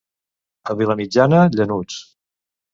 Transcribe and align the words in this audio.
A 0.73 0.77
Vilamitjana, 0.79 1.43
llanuts. 1.59 2.03